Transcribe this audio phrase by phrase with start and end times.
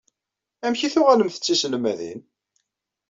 [0.65, 2.21] Amek i tuɣalemt d tiselmadin?